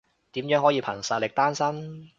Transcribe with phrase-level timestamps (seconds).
[0.31, 2.09] 點樣可以憑實力單身？